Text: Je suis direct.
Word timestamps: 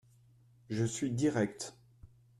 Je 0.71 0.83
suis 0.83 1.11
direct. 1.11 1.75